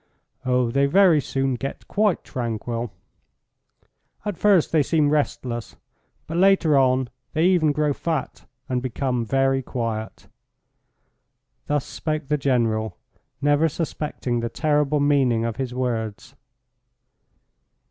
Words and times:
Oh, 0.43 0.71
they 0.71 0.87
very 0.87 1.21
soon 1.21 1.53
get 1.53 1.87
quite 1.87 2.23
tranquil. 2.23 2.91
At 4.25 4.35
first 4.35 4.71
they 4.71 4.81
seem 4.81 5.11
restless, 5.11 5.75
but 6.25 6.37
later 6.37 6.75
on 6.75 7.11
they 7.33 7.45
even 7.45 7.71
grow 7.71 7.93
fat 7.93 8.47
and 8.67 8.81
become 8.81 9.23
very 9.27 9.61
quiet." 9.61 10.27
Thus 11.67 11.85
spoke 11.85 12.29
the 12.29 12.37
General, 12.39 12.97
never 13.43 13.69
suspecting 13.69 14.39
the 14.39 14.49
terrible 14.49 14.99
meaning 14.99 15.45
of 15.45 15.57
his 15.57 15.71
words. 15.71 16.33